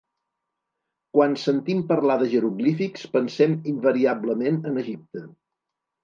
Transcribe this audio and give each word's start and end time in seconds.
Quan 1.17 1.33
sentim 1.41 1.83
parlar 1.91 2.15
de 2.21 2.29
jeroglífics 2.31 3.03
pensem 3.17 3.53
invariablement 3.73 4.57
en 4.71 4.81
Egipte. 4.85 5.23